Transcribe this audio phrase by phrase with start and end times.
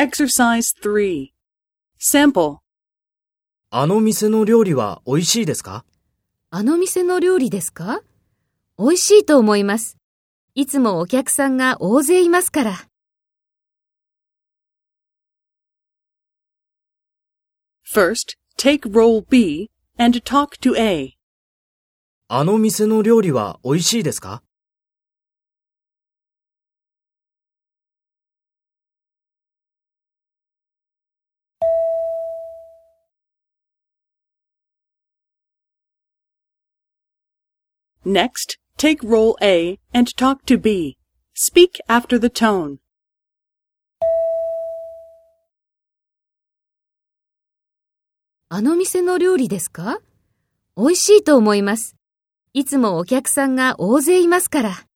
[0.00, 1.28] Exercise 3.
[2.00, 2.60] Sample.
[3.68, 5.84] あの店の料理は美味しいですか？
[6.48, 8.00] あの店の料理ですか？
[8.78, 9.98] 美味しいと思います。
[10.54, 12.72] いつもお客さんが大勢いますから。
[17.94, 21.10] First, take role B and talk to A.
[22.28, 24.42] あの店の料理は美味しいですか？
[38.06, 40.96] Next, take role A and talk to B.
[41.34, 42.78] Speak after the tone.
[48.48, 50.00] あの店の料理ですか
[50.78, 51.94] 美味しいと思います。
[52.54, 54.89] いつもお客さんが大勢いますから。